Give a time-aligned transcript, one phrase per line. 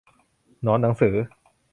[0.63, 1.15] หนอนหนังสือ